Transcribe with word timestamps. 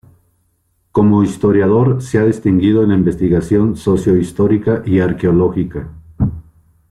Como 0.91 1.21
historiador 1.21 2.01
se 2.01 2.17
ha 2.17 2.25
distinguido 2.25 2.81
en 2.81 2.89
la 2.89 2.95
investigación 2.95 3.77
socio-histórica 3.77 4.81
y 4.83 4.99
arqueológica. 4.99 5.89